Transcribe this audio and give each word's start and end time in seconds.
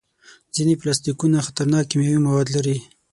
ځینې 0.55 0.73
پلاستيکونه 0.81 1.37
خطرناک 1.47 1.83
کیمیاوي 1.91 2.21
مواد 2.25 2.47
لري. 2.55 2.77